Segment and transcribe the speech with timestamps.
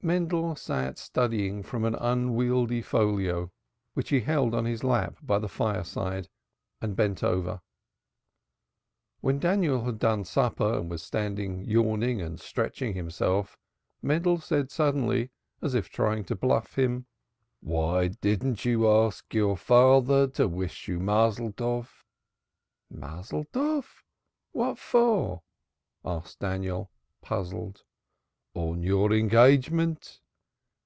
[0.00, 3.50] Mendel sat studying from an unwieldy folio
[3.94, 6.28] which he held on his lap by the fireside
[6.80, 7.60] and bent over.
[9.22, 13.58] When Daniel had done supper and was standing yawning and stretching himself,
[14.00, 17.06] Mendel said suddenly as if trying to bluff him:
[17.60, 22.04] "Why don't you ask your father to wish you Mazzoltov?"
[22.88, 24.04] "Mazzoltov?
[24.52, 25.42] What for?"
[26.04, 27.82] asked Daniel puzzled.
[28.54, 30.20] "On your engagement."